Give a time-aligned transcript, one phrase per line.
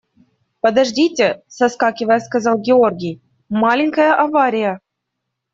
[0.61, 4.81] –Подождите,– соскакивая, сказал Георгий,– маленькая авария.